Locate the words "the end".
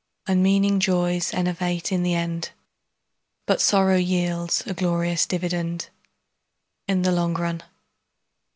2.01-2.49